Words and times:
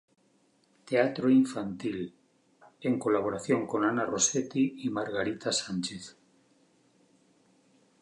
Teatro 0.89 1.29
infantil, 1.29 1.99
en 2.87 2.95
colaboración 2.97 3.61
con 3.67 3.85
Ana 3.89 4.03
Rossetti 4.03 4.73
y 4.79 4.89
Margarita 4.89 5.51
Sánchez. 5.51 6.17